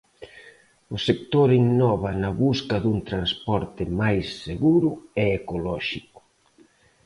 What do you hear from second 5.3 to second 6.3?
ecolóxico.